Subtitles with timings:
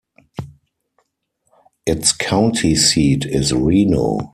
[1.85, 4.21] Its county seat is Reno.